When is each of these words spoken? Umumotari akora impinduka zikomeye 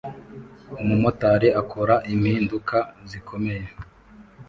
Umumotari 0.81 1.47
akora 1.61 1.95
impinduka 2.13 2.77
zikomeye 3.09 3.65